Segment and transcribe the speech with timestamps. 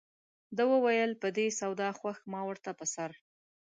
[0.57, 3.11] ده وویل په دې سودا خوښ ما ورته په سر.